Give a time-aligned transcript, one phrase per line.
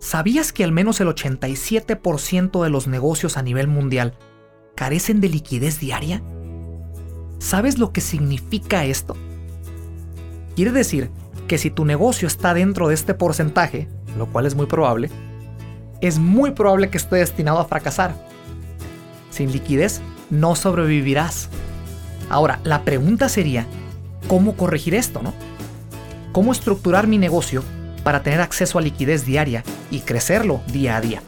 [0.00, 4.14] ¿Sabías que al menos el 87% de los negocios a nivel mundial
[4.74, 6.22] carecen de liquidez diaria?
[7.38, 9.14] ¿Sabes lo que significa esto?
[10.56, 11.10] Quiere decir
[11.48, 15.10] que si tu negocio está dentro de este porcentaje, lo cual es muy probable,
[16.00, 18.14] es muy probable que esté destinado a fracasar.
[19.28, 21.50] Sin liquidez no sobrevivirás.
[22.30, 23.66] Ahora, la pregunta sería,
[24.28, 25.34] ¿cómo corregir esto, no?
[26.32, 27.62] ¿Cómo estructurar mi negocio
[28.10, 31.22] para tener acceso a liquidez diaria y crecerlo día a día.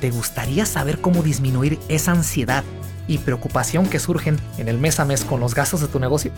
[0.00, 2.62] ¿Te gustaría saber cómo disminuir esa ansiedad
[3.08, 6.30] y preocupación que surgen en el mes a mes con los gastos de tu negocio?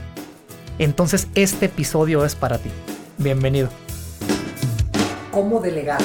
[0.78, 2.70] Entonces este episodio es para ti.
[3.18, 3.68] Bienvenido.
[5.30, 6.00] ¿Cómo delegar?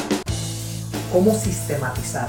[1.13, 2.27] ¿Cómo sistematizar?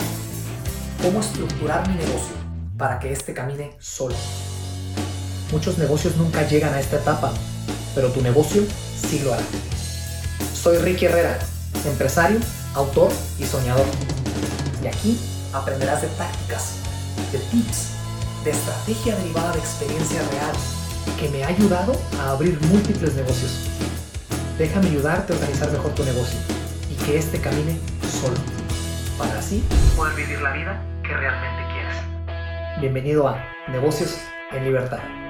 [1.02, 2.36] ¿Cómo estructurar mi negocio
[2.76, 4.14] para que éste camine solo?
[5.50, 7.32] Muchos negocios nunca llegan a esta etapa,
[7.96, 8.62] pero tu negocio
[8.94, 9.42] sí lo hará.
[10.60, 11.38] Soy Ricky Herrera,
[11.86, 12.40] empresario,
[12.74, 13.86] autor y soñador.
[14.82, 15.16] Y aquí
[15.52, 16.80] aprenderás de tácticas,
[17.30, 17.92] de tips,
[18.44, 20.52] de estrategia derivada de experiencia real
[21.18, 23.68] que me ha ayudado a abrir múltiples negocios.
[24.58, 26.38] Déjame ayudarte a organizar mejor tu negocio
[26.90, 27.78] y que éste camine
[28.20, 28.36] solo,
[29.16, 29.62] para así
[29.96, 32.80] poder vivir la vida que realmente quieres.
[32.80, 34.18] Bienvenido a Negocios
[34.50, 35.27] en Libertad.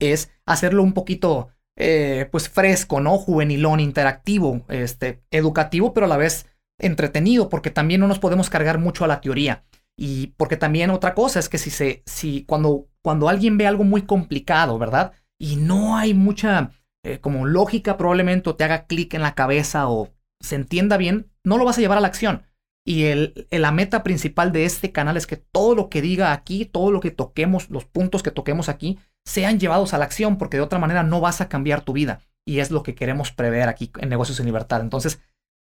[0.00, 3.18] es hacerlo un poquito, eh, pues, fresco, ¿no?
[3.18, 6.46] Juvenilón, interactivo, este, educativo, pero a la vez
[6.78, 9.64] entretenido, porque también no nos podemos cargar mucho a la teoría.
[9.98, 13.82] Y porque también otra cosa es que si se, si cuando, cuando alguien ve algo
[13.82, 15.12] muy complicado, ¿verdad?
[15.40, 16.70] Y no hay mucha
[17.04, 21.58] eh, como lógica, probablemente te haga clic en la cabeza o se entienda bien, no
[21.58, 22.46] lo vas a llevar a la acción.
[22.86, 26.64] Y el, la meta principal de este canal es que todo lo que diga aquí,
[26.64, 30.56] todo lo que toquemos, los puntos que toquemos aquí, sean llevados a la acción, porque
[30.56, 32.20] de otra manera no vas a cambiar tu vida.
[32.46, 34.80] Y es lo que queremos prever aquí en Negocios en Libertad.
[34.80, 35.20] Entonces,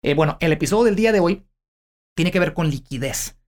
[0.04, 1.46] eh, bueno, el episodio del día de hoy
[2.14, 3.38] tiene que ver con liquidez.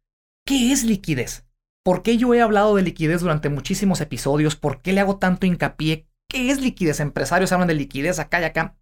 [0.46, 1.46] ¿Qué es liquidez?
[1.84, 4.56] ¿Por qué yo he hablado de liquidez durante muchísimos episodios?
[4.56, 6.06] ¿Por qué le hago tanto hincapié?
[6.30, 7.00] ¿Qué es liquidez?
[7.00, 8.77] Empresarios hablan de liquidez acá y acá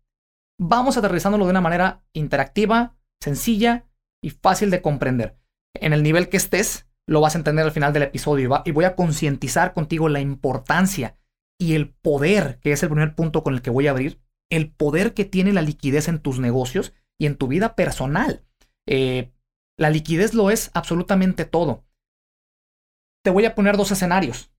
[0.58, 3.86] vamos aterrizándolo de una manera interactiva, sencilla
[4.22, 5.38] y fácil de comprender.
[5.74, 8.84] En el nivel que estés, lo vas a entender al final del episodio y, voy
[8.84, 11.18] a concientizar contigo la importancia
[11.58, 14.72] y el poder, que es el primer punto con el que voy a abrir, el
[14.72, 18.44] poder que tiene la liquidez en tus negocios y en tu vida personal.
[18.86, 19.32] Eh,
[19.78, 21.84] la liquidez lo es absolutamente todo.
[23.24, 24.50] Te voy a poner dos escenarios.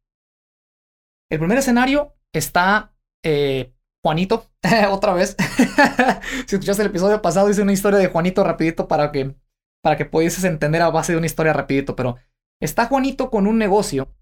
[1.29, 2.93] El primer escenario está
[3.23, 3.73] eh,
[4.07, 4.49] Juanito,
[4.89, 5.35] otra vez.
[6.47, 9.35] si escuchaste el episodio pasado, hice una historia de Juanito rapidito para que,
[9.83, 11.93] para que pudieses entender a base de una historia rapidito.
[11.97, 12.15] Pero
[12.61, 14.15] está Juanito con un negocio,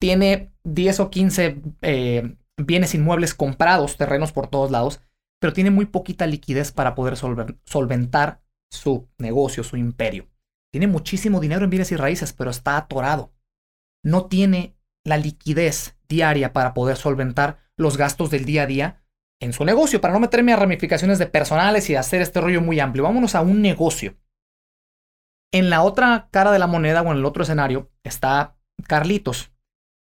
[0.00, 5.00] tiene 10 o 15 eh, bienes inmuebles comprados, terrenos por todos lados,
[5.40, 8.40] pero tiene muy poquita liquidez para poder solventar
[8.70, 10.28] su negocio, su imperio.
[10.72, 13.32] Tiene muchísimo dinero en bienes y raíces, pero está atorado.
[14.04, 19.03] No tiene la liquidez diaria para poder solventar los gastos del día a día
[19.40, 22.80] en su negocio, para no meterme a ramificaciones de personales y hacer este rollo muy
[22.80, 23.04] amplio.
[23.04, 24.16] Vámonos a un negocio.
[25.52, 28.56] En la otra cara de la moneda o en el otro escenario está
[28.88, 29.52] Carlitos.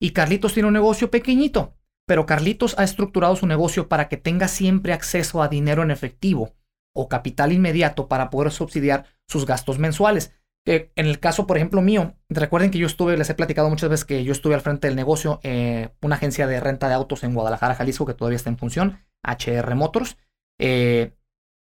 [0.00, 1.76] Y Carlitos tiene un negocio pequeñito.
[2.06, 6.54] pero Carlitos ha estructurado su negocio para que tenga siempre acceso a dinero en efectivo
[6.94, 10.32] o capital inmediato para poder subsidiar sus gastos mensuales.
[10.66, 13.88] Que en el caso, por ejemplo, mío, recuerden que yo estuve, les he platicado muchas
[13.88, 17.22] veces que yo estuve al frente del negocio, eh, una agencia de renta de autos
[17.22, 20.18] en Guadalajara, Jalisco, que todavía está en función, HR Motors.
[20.60, 21.12] Eh,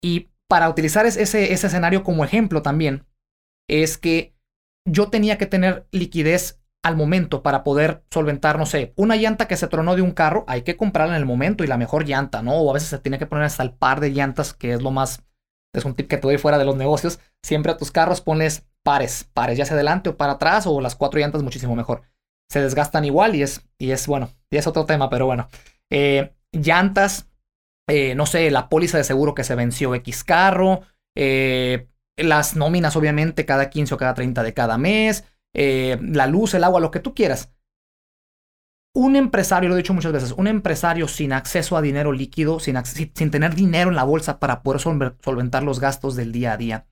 [0.04, 3.06] y para utilizar ese, ese escenario como ejemplo también,
[3.70, 4.34] es que
[4.84, 9.58] yo tenía que tener liquidez al momento para poder solventar, no sé, una llanta que
[9.58, 12.42] se tronó de un carro, hay que comprarla en el momento y la mejor llanta,
[12.42, 12.56] ¿no?
[12.56, 14.92] O a veces se tiene que poner hasta el par de llantas, que es lo
[14.92, 15.24] más,
[15.80, 17.20] es un tip que te doy fuera de los negocios.
[17.44, 20.96] Siempre a tus carros pones pares, pares, ya sea adelante o para atrás, o las
[20.96, 22.04] cuatro llantas muchísimo mejor.
[22.50, 25.50] Se desgastan igual y es, y es bueno, y es otro tema, pero bueno.
[25.92, 27.28] Eh, llantas,
[27.90, 30.82] eh, no sé, la póliza de seguro que se venció X carro,
[31.16, 36.64] eh, las nóminas obviamente cada 15 o cada 30 de cada mes, la luz, el
[36.64, 37.52] agua, lo que tú quieras.
[38.98, 42.84] Un empresario, lo he dicho muchas veces, un empresario sin acceso a dinero líquido, sin,
[42.84, 46.88] sin tener dinero en la bolsa para poder solventar los gastos del día a día,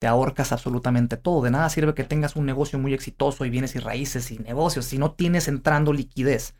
[0.00, 1.42] te ahorcas absolutamente todo.
[1.42, 4.86] De nada sirve que tengas un negocio muy exitoso y bienes y raíces y negocios
[4.86, 6.56] si no tienes entrando liquidez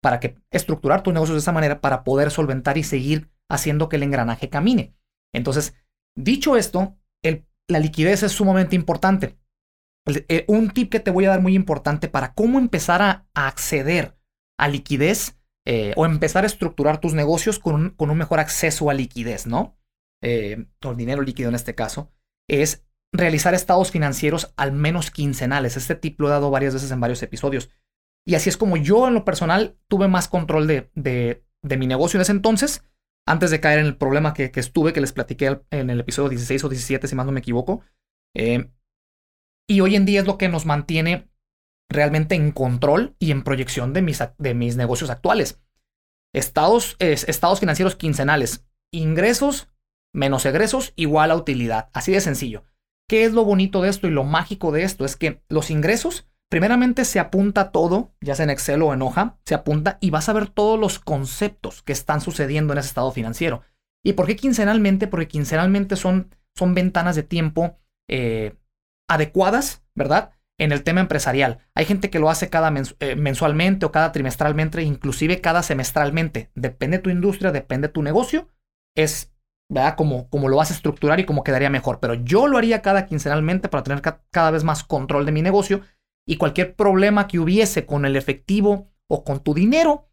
[0.00, 3.96] para que estructurar tus negocios de esa manera para poder solventar y seguir haciendo que
[3.96, 4.94] el engranaje camine.
[5.34, 5.74] Entonces,
[6.14, 6.96] dicho esto,
[7.66, 9.36] la liquidez es sumamente importante.
[10.06, 14.17] Eh, un tip que te voy a dar muy importante para cómo empezar a, acceder
[14.58, 19.46] a liquidez eh, o empezar a estructurar tus negocios con un, mejor acceso a liquidez,
[19.46, 19.78] ¿no?
[20.22, 22.10] Eh, o dinero líquido en este caso,
[22.48, 25.76] es realizar estados financieros al menos quincenales.
[25.76, 27.70] Este tip lo he dado varias veces en varios episodios.
[28.26, 32.22] Y así es como yo en lo personal tuve más control de, mi negocio en
[32.22, 32.82] ese entonces,
[33.26, 36.30] antes de caer en el problema que, que, estuve, que les platiqué en el episodio
[36.30, 37.82] 16 o 17, si más no me equivoco.
[38.34, 38.70] Eh,
[39.68, 41.28] y hoy en día es lo que nos mantiene
[41.90, 45.60] realmente en control y en proyección de mis, de mis negocios actuales.
[46.34, 48.66] Estados, estados financieros quincenales.
[48.92, 49.68] Ingresos
[50.14, 51.88] menos egresos igual a utilidad.
[51.92, 52.64] Así de sencillo.
[53.08, 55.04] ¿Qué es lo bonito de esto y lo mágico de esto?
[55.04, 59.38] Es que los ingresos, primeramente se apunta todo, ya sea en Excel o en hoja,
[59.46, 63.10] se apunta y vas a ver todos los conceptos que están sucediendo en ese estado
[63.10, 63.62] financiero.
[64.04, 65.06] ¿Y por qué quincenalmente?
[65.06, 68.54] Porque quincenalmente son, son ventanas de tiempo eh,
[69.08, 70.32] adecuadas, ¿verdad?
[70.58, 71.58] En el tema empresarial.
[71.74, 76.50] Hay gente que lo hace cada eh, mensualmente o cada trimestralmente, inclusive cada semestralmente.
[76.54, 78.48] Depende de tu industria, depende de tu negocio.
[78.96, 79.32] Es,
[79.70, 79.94] ¿verdad?
[79.96, 82.00] Como, como lo vas a estructurar y cómo quedaría mejor.
[82.00, 85.82] Pero yo lo haría cada quincenalmente para tener cada vez más control de mi negocio
[86.28, 90.10] y cualquier problema que hubiese con el efectivo o con tu dinero,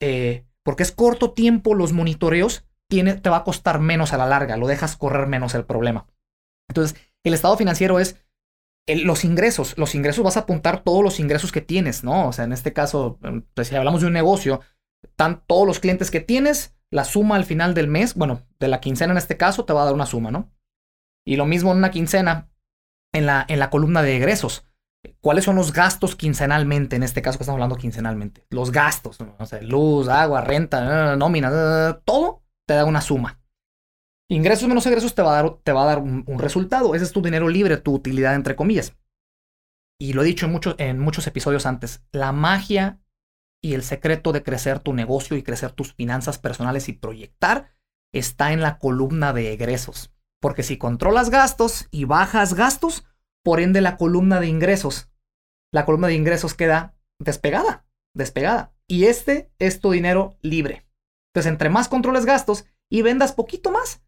[0.00, 4.26] eh, porque es corto tiempo los monitoreos, tiene, te va a costar menos a la
[4.26, 6.06] larga, lo dejas correr menos el problema.
[6.68, 8.16] Entonces, el estado financiero es
[8.96, 12.28] los ingresos, los ingresos vas a apuntar todos los ingresos que tienes, ¿no?
[12.28, 14.60] O sea, en este caso, em, pues, si hablamos de un negocio,
[15.02, 18.80] están todos los clientes que tienes, la suma al final del mes, bueno, de la
[18.80, 20.50] quincena en este caso, te va a dar una suma, ¿no?
[21.26, 22.50] Y lo mismo en una quincena,
[23.12, 24.64] en la, en la columna de egresos.
[25.20, 26.96] ¿Cuáles son los gastos quincenalmente?
[26.96, 28.46] En este caso que estamos hablando quincenalmente.
[28.50, 29.36] Los gastos, ¿no?
[29.38, 33.37] o sea, luz, agua, renta, nómina, todo te da una suma.
[34.30, 36.94] Ingresos menos egresos te va a dar, te va a dar un, resultado.
[36.94, 38.96] Ese es tu dinero libre, tu utilidad, entre comillas.
[39.98, 42.04] Y lo he dicho en, en muchos episodios antes.
[42.12, 43.00] La magia
[43.62, 47.70] y el secreto de crecer tu negocio y crecer tus finanzas personales y proyectar
[48.12, 50.12] está en la columna de egresos.
[50.40, 53.04] Porque si controlas gastos y bajas gastos,
[53.42, 55.10] por ende la columna de ingresos,
[55.72, 58.74] la columna de ingresos queda despegada, despegada.
[58.86, 60.86] Y este es tu dinero libre.
[61.32, 64.02] Entonces, entre más controles gastos y vendas poquito más,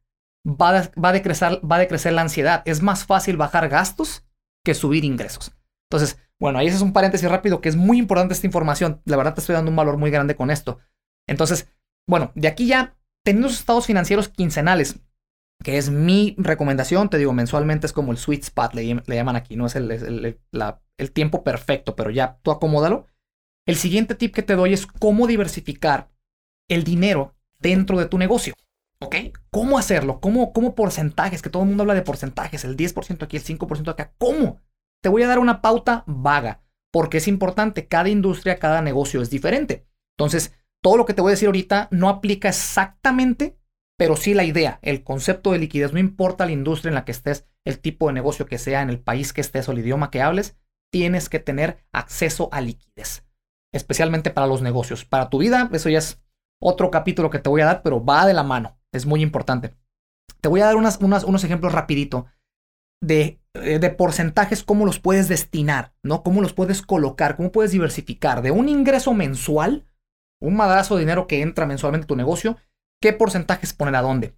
[0.47, 2.63] va a, va, a decrecer, va a decrecer la ansiedad.
[2.65, 4.25] Es más fácil bajar gastos
[4.65, 5.53] que subir ingresos.
[5.91, 9.03] Entonces, bueno, ahí ese es un paréntesis rápido que es muy importante esta información.
[9.05, 10.79] La verdad te estoy dando un valor muy grande con esto.
[11.29, 11.69] Entonces,
[12.09, 15.01] bueno, de aquí ya, teniendo los estados financieros quincenales,
[15.63, 19.57] que es mi recomendación, te digo, mensualmente es como el sweet spot, le, llaman aquí,
[19.57, 20.39] no es el, el,
[20.97, 23.07] el tiempo perfecto, pero ya tú acomódalo.
[23.67, 26.11] El siguiente tip que te doy es cómo diversificar
[26.69, 28.55] el dinero dentro de tu negocio.
[29.03, 29.17] ¿Ok?
[29.51, 30.21] ¿Cómo hacerlo?
[30.21, 31.43] ¿Cómo, ¿Cómo porcentajes?
[31.43, 34.13] Que todo el mundo habla de porcentajes, el 10% aquí, el 5% acá.
[34.19, 34.61] ¿Cómo?
[35.03, 39.31] Te voy a dar una pauta vaga, porque es importante, cada industria, cada negocio es
[39.31, 39.87] diferente.
[40.19, 40.53] Entonces,
[40.83, 43.59] todo lo que te voy a decir ahorita no aplica exactamente,
[43.99, 47.13] pero sí la idea, el concepto de liquidez, no importa la industria en la que
[47.13, 50.11] estés, el tipo de negocio que sea, en el país que estés o el idioma
[50.11, 50.59] que hables,
[50.91, 53.27] tienes que tener acceso a liquidez,
[53.73, 55.05] especialmente para los negocios.
[55.05, 56.21] Para tu vida, eso ya es
[56.61, 58.80] otro capítulo que te voy a dar, pero va de la mano.
[58.93, 59.75] Es muy importante.
[60.41, 62.27] Te voy a dar unos ejemplos rapidito
[63.03, 66.23] de, eh, de, porcentajes, cómo los puedes destinar, ¿no?
[66.23, 68.43] Cómo los puedes colocar, cómo puedes diversificar.
[68.43, 69.87] De un ingreso mensual,
[70.41, 72.57] un madrazo de dinero que entra mensualmente a tu negocio,
[73.01, 74.37] ¿qué porcentajes poner a dónde?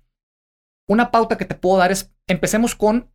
[0.89, 3.13] Una pauta que te puedo dar es, empecemos con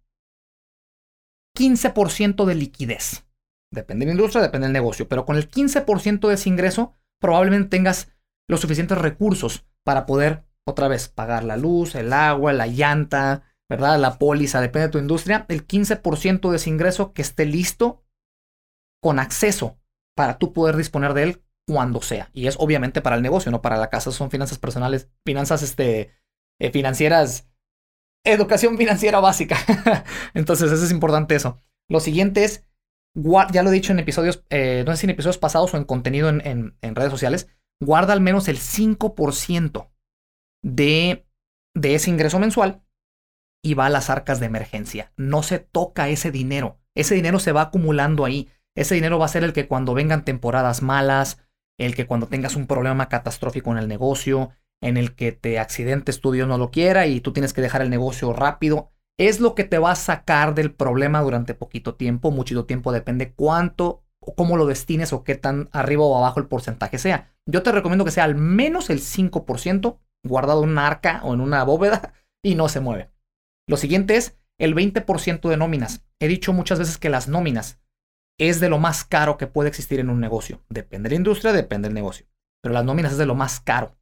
[1.58, 3.26] 15% de liquidez.
[3.74, 7.70] Depende de la industria, depende del negocio, pero con el 15% de ese ingreso probablemente
[7.70, 8.14] tengas
[8.48, 13.98] los suficientes recursos para poder otra vez pagar la luz, el agua, la llanta, ¿verdad?
[14.00, 18.04] La póliza, depende de tu industria, el 15% de ese ingreso que esté listo
[19.02, 19.80] con acceso
[20.16, 22.30] para tú poder disponer de él cuando sea.
[22.34, 26.12] Y es obviamente para el negocio, no para la casa, son finanzas personales, finanzas este,
[26.60, 27.48] eh, financieras,
[28.26, 29.58] educación financiera básica.
[30.34, 31.62] Entonces, eso es importante eso.
[31.90, 32.66] Lo siguiente es,
[33.54, 35.86] ya lo he dicho en episodios, eh, no sé si en episodios pasados o en
[35.86, 37.48] contenido en, en redes sociales,
[37.82, 39.92] guarda al menos el 5%
[40.64, 41.26] de,
[41.74, 42.82] de ese ingreso mensual
[43.64, 45.12] y va a las arcas de emergencia.
[45.18, 46.80] No se toca ese dinero.
[46.96, 48.50] Ese dinero se va acumulando ahí.
[48.76, 51.40] Ese dinero va a ser el que cuando vengan temporadas malas,
[51.78, 56.22] el que cuando tengas un problema catastrófico en el negocio, en el que te accidentes
[56.22, 59.56] tu Dios no lo quiera y tú tienes que dejar el negocio rápido, es lo
[59.56, 64.36] que te va a sacar del problema durante poquito tiempo, mucho tiempo, depende cuánto o
[64.36, 67.34] cómo lo destines o qué tan arriba o abajo el porcentaje sea.
[67.46, 71.42] Yo te recomiendo que sea al menos el 5% guardado en una arca o en
[71.42, 73.12] una bóveda y no se mueve.
[73.68, 76.06] Lo siguiente es el 20% de nóminas.
[76.20, 77.80] He dicho muchas veces que las nóminas
[78.40, 80.64] es de lo más caro que puede existir en un negocio.
[80.70, 82.28] Depende de la industria, depende del negocio.
[82.62, 83.98] Pero las nóminas es de lo más caro.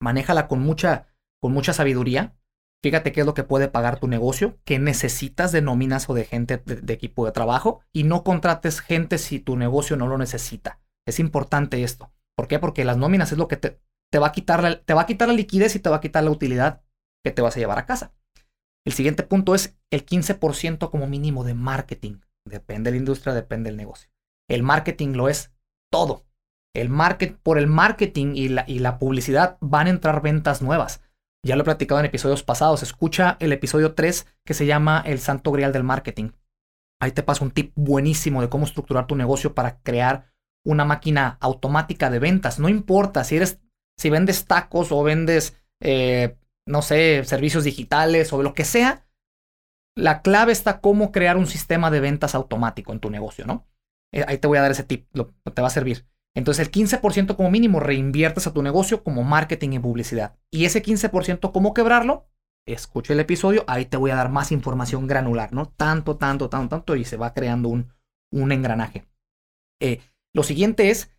[0.00, 1.06] Manéjala con mucha,
[1.40, 2.34] con mucha sabiduría.
[2.82, 6.24] Fíjate qué es lo que puede pagar tu negocio, qué necesitas de nóminas o de
[6.24, 10.80] gente de, equipo de trabajo y no contrates gente si tu negocio no lo necesita.
[11.04, 12.12] Es importante esto.
[12.36, 12.60] ¿Por qué?
[12.60, 15.06] Porque las nóminas es lo que te, te, va a quitar la, te va a
[15.06, 16.82] quitar la liquidez y te va a quitar la utilidad
[17.24, 18.12] que te vas a llevar a casa.
[18.86, 22.20] El siguiente punto es el 15% como mínimo de marketing.
[22.46, 24.08] Depende de la industria, depende del negocio.
[24.48, 25.52] El marketing lo es
[25.92, 26.24] todo.
[26.74, 31.02] El market, por el marketing y la, y la publicidad van a entrar ventas nuevas.
[31.44, 32.82] Ya lo he platicado en episodios pasados.
[32.82, 36.30] Escucha el episodio 3 que se llama El Santo Grial del Marketing.
[37.00, 40.32] Ahí te paso un tip buenísimo de cómo estructurar tu negocio para crear
[40.64, 42.58] una máquina automática de ventas.
[42.58, 43.60] No importa si eres,
[43.98, 46.36] si vendes tacos o vendes, eh,
[46.66, 49.06] no sé, servicios digitales o lo que sea,
[49.96, 53.66] la clave está cómo crear un sistema de ventas automático en tu negocio, ¿no?
[54.12, 56.06] Eh, ahí te voy a dar ese tip, te va a servir.
[56.34, 60.38] Entonces el 15% como mínimo reinviertes a tu negocio como marketing y publicidad.
[60.52, 62.28] Y ese 15% cómo quebrarlo,
[62.64, 65.66] escucha el episodio, ahí te voy a dar más información granular, ¿no?
[65.66, 67.92] Tanto, tanto, tanto, tanto, y se va creando un,
[68.30, 69.08] un engranaje.
[69.80, 70.00] Eh,
[70.32, 71.10] lo siguiente es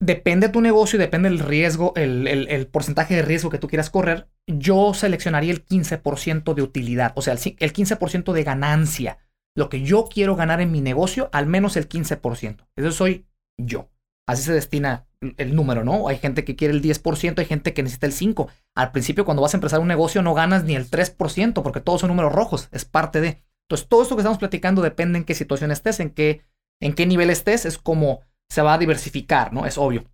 [0.00, 3.90] depende de tu negocio y depende del riesgo, el, porcentaje de riesgo que tú quieras
[3.90, 9.18] correr, yo seleccionaría el 15% de utilidad, o sea, el, 15% de ganancia.
[9.56, 12.66] Lo que yo quiero ganar en mi negocio, al menos el 15%.
[12.76, 13.26] Eso soy
[13.58, 13.90] yo.
[14.28, 15.06] Así se destina
[15.38, 16.08] el número, ¿no?
[16.08, 18.50] Hay gente que quiere el 10%, hay gente que necesita el 5%.
[18.74, 22.02] Al principio, cuando vas a empezar un negocio, no ganas ni el 3%, porque todos
[22.02, 23.42] son números rojos, es parte de.
[23.64, 26.42] Entonces, todo esto que estamos platicando depende en qué situación estés, en qué,
[26.80, 29.66] en qué nivel estés, es como se va a diversificar, ¿no?
[29.66, 30.04] Es obvio.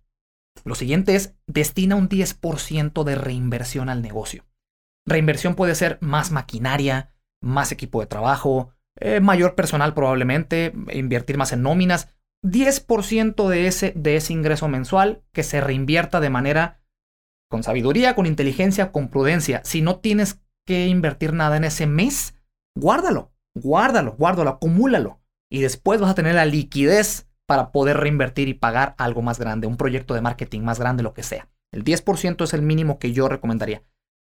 [0.63, 4.45] Lo siguiente es, destina un 10% de reinversión al negocio.
[5.05, 11.51] Reinversión puede ser más maquinaria, más equipo de trabajo, eh, mayor personal probablemente, invertir más
[11.51, 12.09] en nóminas.
[12.43, 16.81] 10% de ese, de ese ingreso mensual que se reinvierta de manera
[17.49, 19.61] con sabiduría, con inteligencia, con prudencia.
[19.63, 22.35] Si no tienes que invertir nada en ese mes,
[22.75, 25.21] guárdalo, guárdalo, guárdalo, acumúlalo.
[25.51, 29.67] Y después vas a tener la liquidez para poder reinvertir y pagar algo más grande,
[29.67, 31.49] un proyecto de marketing más grande, lo que sea.
[31.71, 33.83] El 10% es el mínimo que yo recomendaría.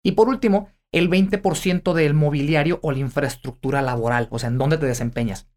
[0.04, 4.78] Y por último, el 20% del mobiliario o la infraestructura laboral, o sea, en dónde
[4.78, 5.48] te desempeñas.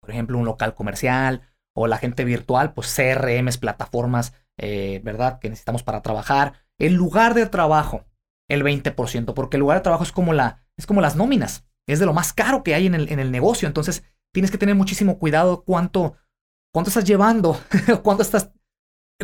[0.00, 1.42] Por ejemplo, un local comercial
[1.74, 5.38] o la gente virtual, pues CRMs, plataformas, eh, ¿verdad?
[5.38, 6.54] Que necesitamos para trabajar.
[6.78, 8.06] El lugar de trabajo,
[8.48, 11.98] el 20%, porque el lugar de trabajo es como, la, es como las nóminas, es
[11.98, 13.66] de lo más caro que hay en el, en el negocio.
[13.66, 16.14] Entonces, tienes que tener muchísimo cuidado cuánto,
[16.72, 17.58] cuánto estás llevando,
[18.02, 18.50] cuánto estás,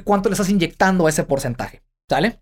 [0.05, 2.41] cuánto le estás inyectando a ese porcentaje, ¿sale?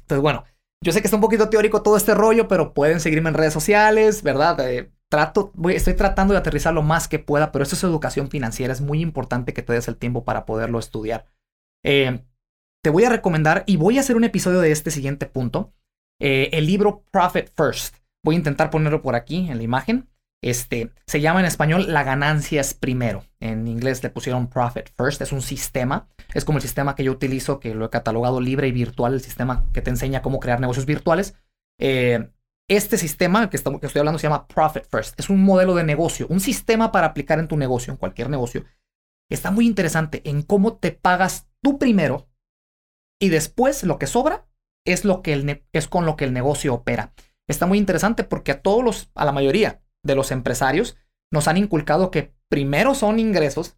[0.00, 0.44] Entonces, bueno,
[0.84, 3.52] yo sé que está un poquito teórico todo este rollo, pero pueden seguirme en redes
[3.52, 4.58] sociales, ¿verdad?
[4.68, 8.72] Eh, trato, estoy tratando de aterrizar lo más que pueda, pero esto es educación financiera,
[8.72, 11.26] es muy importante que te des el tiempo para poderlo estudiar.
[11.84, 12.24] Eh,
[12.82, 15.72] te voy a recomendar y voy a hacer un episodio de este siguiente punto,
[16.20, 17.96] eh, el libro Profit First.
[18.24, 20.08] Voy a intentar ponerlo por aquí en la imagen.
[20.42, 23.24] Este, se llama en español La ganancia es primero.
[23.38, 25.22] En inglés le pusieron Profit First.
[25.22, 26.08] Es un sistema.
[26.34, 29.20] Es como el sistema que yo utilizo, que lo he catalogado libre y virtual, el
[29.20, 31.34] sistema que te enseña cómo crear negocios virtuales.
[31.78, 32.28] Eh,
[32.68, 35.18] este sistema que, que estoy hablando se llama Profit First.
[35.18, 38.64] Es un modelo de negocio, un sistema para aplicar en tu negocio, en cualquier negocio.
[39.30, 42.28] Está muy interesante en cómo te pagas tú primero
[43.20, 44.46] y después lo que sobra
[44.84, 47.12] es, lo que es con lo que el negocio opera.
[47.46, 50.96] Está muy interesante porque a todos los, a la mayoría de los empresarios,
[51.32, 53.76] nos han inculcado que primero son ingresos,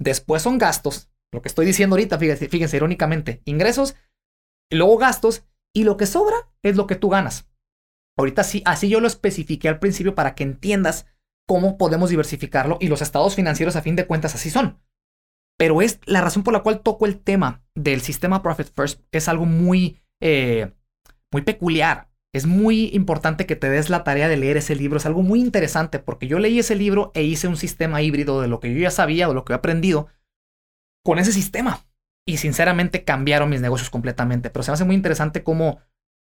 [0.00, 3.96] después son gastos, lo que estoy diciendo ahorita, fíjense, fíjense irónicamente, ingresos,
[4.70, 7.48] y luego gastos, y lo que sobra es lo que tú ganas.
[8.16, 11.06] Ahorita sí, así yo lo especifiqué al principio para que entiendas
[11.46, 14.80] cómo podemos diversificarlo y los estados financieros a fin de cuentas así son.
[15.58, 19.28] Pero es la razón por la cual toco el tema del sistema Profit First es
[19.28, 20.72] algo muy, eh,
[21.32, 22.08] muy peculiar.
[22.34, 24.96] Es muy importante que te des la tarea de leer ese libro.
[24.96, 28.48] Es algo muy interesante porque yo leí ese libro e hice un sistema híbrido de
[28.48, 30.08] lo que yo ya sabía o lo que he aprendido
[31.04, 31.86] con ese sistema.
[32.26, 34.50] Y sinceramente cambiaron mis negocios completamente.
[34.50, 35.78] Pero se me hace muy interesante cómo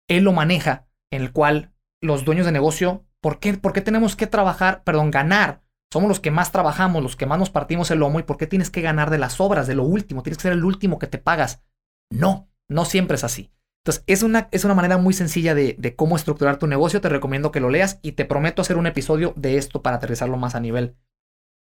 [0.09, 4.17] él lo maneja, en el cual los dueños de negocio, ¿por qué, ¿por qué tenemos
[4.17, 5.61] que trabajar, perdón, ganar?
[5.93, 8.19] Somos los que más trabajamos, los que más nos partimos el lomo.
[8.19, 10.23] ¿Y por qué tienes que ganar de las obras, de lo último?
[10.23, 11.63] Tienes que ser el último que te pagas.
[12.11, 13.53] No, no siempre es así.
[13.89, 17.01] Entonces, es una, es una manera muy sencilla de, cómo estructurar tu negocio.
[17.01, 20.37] Te recomiendo que lo leas y te prometo hacer un episodio de esto para aterrizarlo
[20.37, 20.95] más a nivel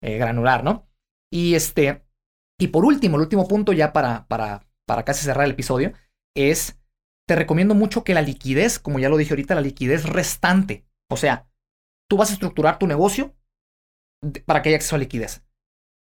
[0.04, 0.88] eh, granular, ¿no?
[1.34, 2.06] Y este,
[2.60, 5.94] y por último, el último punto ya para, para, para casi cerrar el episodio,
[6.38, 6.80] es,
[7.28, 11.18] te recomiendo mucho que la liquidez, como ya lo dije ahorita, la liquidez restante, o
[11.18, 11.50] sea,
[12.08, 13.36] tú vas a estructurar tu negocio
[14.46, 15.44] para que haya acceso a liquidez.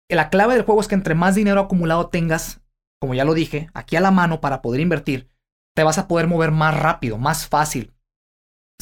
[0.09, 2.63] La clave del juego es que entre más dinero acumulado tengas,
[2.99, 5.29] como ya lo dije, aquí a la mano para poder invertir,
[5.79, 7.95] te vas a poder mover más rápido, más fácil.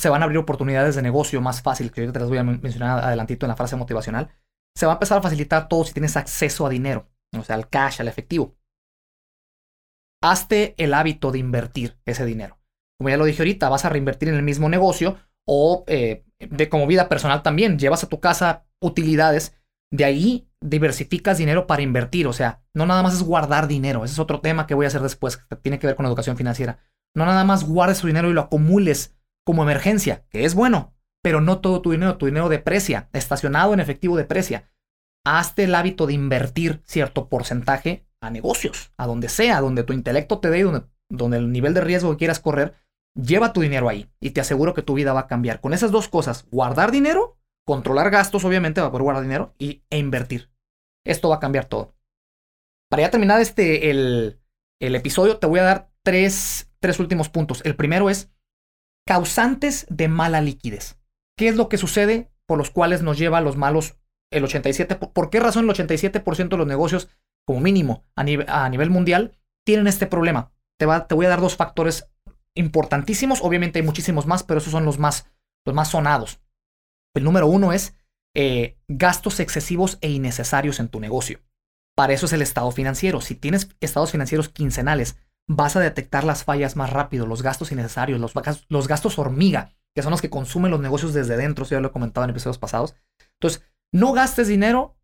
[0.00, 2.42] Se van a abrir oportunidades de negocio más fácil, que yo te las voy a
[2.42, 4.30] mencionar adelantito en la frase motivacional.
[4.74, 7.06] Se va a empezar a facilitar todo si tienes acceso a dinero,
[7.38, 8.56] o sea, al cash, al efectivo.
[10.24, 12.58] Hazte el hábito de invertir ese dinero.
[12.98, 16.70] Como ya lo dije ahorita, vas a reinvertir en el mismo negocio o eh, de
[16.70, 17.78] como vida personal también.
[17.78, 19.54] Llevas a tu casa utilidades,
[19.96, 22.26] de ahí diversificas dinero para invertir.
[22.26, 24.04] O sea, no nada más es guardar dinero.
[24.04, 26.36] Ese es otro tema que voy a hacer después, que tiene que ver con educación
[26.36, 26.78] financiera.
[27.14, 31.40] No nada más guardes tu dinero y lo acumules como emergencia, que es bueno, pero
[31.40, 32.16] no todo tu dinero.
[32.16, 34.70] Tu dinero deprecia, estacionado en efectivo deprecia.
[35.24, 40.38] Hazte el hábito de invertir cierto porcentaje a negocios, a donde sea, donde tu intelecto
[40.40, 42.74] te dé, donde, donde el nivel de riesgo que quieras correr,
[43.14, 45.60] lleva tu dinero ahí y te aseguro que tu vida va a cambiar.
[45.60, 47.35] Con esas dos cosas, guardar dinero,
[47.66, 50.50] controlar gastos, obviamente, va a poder guardar dinero y, e invertir.
[51.04, 51.94] Esto va a cambiar todo.
[52.88, 54.40] Para ya terminar este, el,
[54.80, 57.62] episodio, te voy a dar tres, tres últimos puntos.
[57.64, 58.30] El primero es
[59.04, 60.98] causantes de mala liquidez.
[61.36, 63.98] ¿Qué es lo que sucede por los cuales nos lleva a los malos
[64.30, 64.94] el 87?
[64.94, 67.08] ¿Por qué razón el 87% de los negocios,
[67.44, 70.52] como mínimo a, a nivel mundial, tienen este problema?
[70.78, 72.08] Te, va, te, voy a dar dos factores
[72.54, 73.42] importantísimos.
[73.42, 75.28] Obviamente hay muchísimos más, pero esos son los más,
[75.64, 76.40] los más sonados.
[77.16, 77.94] El número uno es
[78.34, 81.40] eh, gastos excesivos e innecesarios en tu negocio.
[81.96, 83.22] Para eso es el estado financiero.
[83.22, 85.16] Si tienes estados financieros quincenales,
[85.48, 90.10] vas a detectar las fallas más rápido, los gastos innecesarios, los, gastos hormiga, que son
[90.10, 92.94] los que consumen los negocios desde dentro, eso ya lo he comentado en episodios pasados.
[93.40, 94.98] Entonces, no gastes dinero.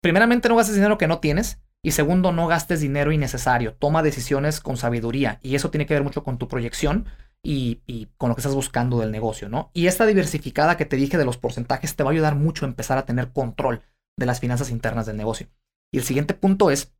[0.00, 1.58] Primeramente, no gastes dinero que no tienes.
[1.84, 3.74] Y segundo, no gastes dinero innecesario.
[3.74, 5.40] Toma decisiones con sabiduría.
[5.42, 7.06] Y eso tiene que ver mucho con tu proyección
[7.44, 9.70] y, con lo que estás buscando del negocio, ¿no?
[9.74, 12.68] Y esta diversificada que te dije de los porcentajes te va a ayudar mucho a
[12.68, 13.82] empezar a tener control
[14.18, 15.48] de las finanzas internas del negocio.
[15.92, 16.92] Y el siguiente punto es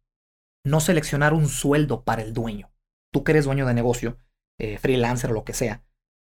[0.65, 2.71] no seleccionar un sueldo para el dueño.
[3.13, 4.19] Tú que eres dueño de negocio,
[4.59, 5.83] eh, freelancer o lo que sea,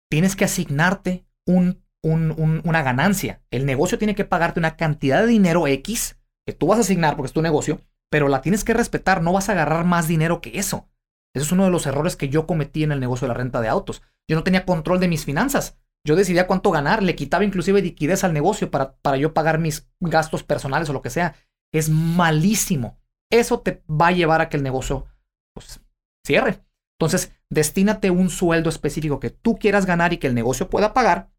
[0.09, 3.41] tienes que asignarte un, una ganancia.
[3.49, 7.15] El negocio tiene que pagarte una cantidad de dinero X que tú vas a asignar
[7.15, 10.41] porque es tu negocio, pero la tienes que respetar, no vas a agarrar más dinero
[10.41, 10.89] que eso.
[11.35, 13.59] Ese es uno de los errores que yo cometí en el negocio de la renta
[13.59, 14.03] de autos.
[14.29, 15.79] Yo no tenía control de mis finanzas.
[16.05, 19.89] Yo decidía cuánto ganar, le quitaba inclusive liquidez al negocio para, para yo pagar mis
[19.99, 21.35] gastos personales o lo que sea.
[21.73, 22.99] Es malísimo.
[23.31, 25.07] Eso te va a llevar a que el negocio
[25.55, 25.81] pues,
[26.25, 26.63] cierre.
[26.99, 31.31] Entonces, destínate un sueldo específico que tú quieras ganar y que el negocio pueda pagar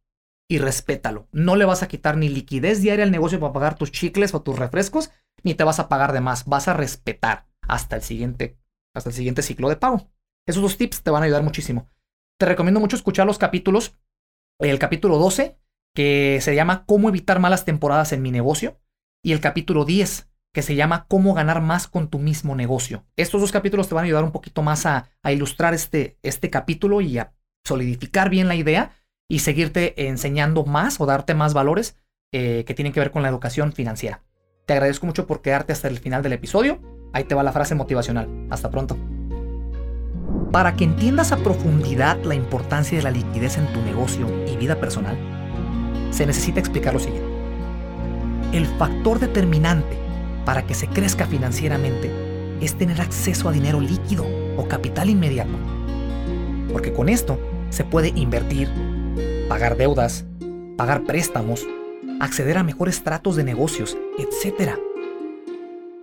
[0.48, 1.28] y respétalo.
[1.32, 4.42] No le vas a quitar ni liquidez diaria al negocio para pagar tus chicles o
[4.42, 5.10] tus refrescos,
[5.42, 6.46] ni te vas a pagar de más.
[6.46, 8.58] Vas a respetar hasta el siguiente
[8.94, 10.08] hasta el siguiente ciclo de pago.
[10.46, 11.90] Esos dos tips te van a ayudar muchísimo.
[12.38, 13.96] Te recomiendo mucho escuchar los capítulos.
[14.60, 15.58] El capítulo 12,
[15.94, 18.80] que se llama Cómo evitar malas temporadas en mi negocio.
[19.22, 23.04] Y el capítulo 10, que se llama Cómo ganar más con tu mismo negocio.
[23.16, 27.00] Estos dos capítulos te van a ayudar un poquito más a, ilustrar este, este capítulo
[27.00, 28.92] y a solidificar bien la idea
[29.28, 31.96] y seguirte enseñando más o darte más valores
[32.32, 34.22] eh, que tienen que ver con la educación financiera.
[34.66, 36.93] Te agradezco mucho por quedarte hasta el final del episodio.
[37.14, 38.28] Ahí te va la frase motivacional.
[38.50, 38.98] Hasta pronto.
[40.50, 44.80] Para que entiendas a profundidad la importancia de la liquidez en tu negocio y vida
[44.80, 45.16] personal,
[46.10, 47.28] se necesita explicar lo siguiente.
[48.52, 49.96] El factor determinante
[50.44, 52.10] para que se crezca financieramente
[52.60, 55.54] es tener acceso a dinero líquido o capital inmediato.
[56.72, 57.38] Porque con esto
[57.70, 58.68] se puede invertir,
[59.48, 60.24] pagar deudas,
[60.76, 61.64] pagar préstamos,
[62.20, 64.72] acceder a mejores tratos de negocios, etc.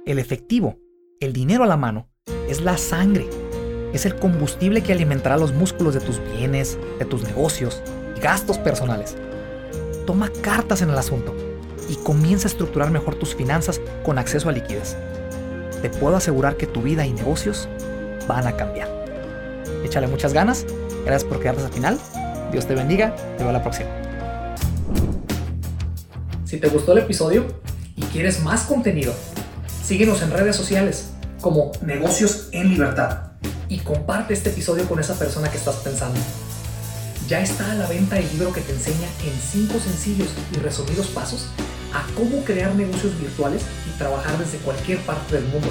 [0.06, 0.78] El efectivo,
[1.22, 2.10] el dinero a la mano,
[2.50, 3.30] es la sangre.
[3.94, 7.84] Es el combustible que alimentará los músculos de tus bienes, de tus negocios
[8.18, 9.16] y gastos personales.
[10.08, 11.36] Toma cartas en el asunto
[11.88, 14.98] y comienza a estructurar mejor tus finanzas con acceso a liquidez.
[15.84, 17.70] Te puedo asegurar que tu vida y negocios
[18.28, 18.90] van a cambiar.
[19.86, 20.66] Échale muchas ganas.
[21.06, 22.00] Gracias por quedarte hasta el final.
[22.52, 23.16] Dios te bendiga.
[23.38, 23.90] Te veo la próxima.
[26.46, 27.46] Si te gustó el episodio
[27.96, 29.14] y quieres más contenido,
[29.84, 31.10] síguenos en redes sociales
[31.42, 33.32] como Negocios en Libertad
[33.68, 36.20] y comparte este episodio con esa persona que estás pensando.
[37.28, 41.08] Ya está a la venta el libro que te enseña en 5 sencillos y resumidos
[41.08, 41.48] pasos
[41.94, 45.70] a cómo crear negocios virtuales y trabajar desde cualquier parte del mundo.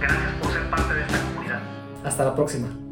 [0.01, 1.61] Gracias por ser parte de esta comunidad.
[2.05, 2.89] Hasta la próxima.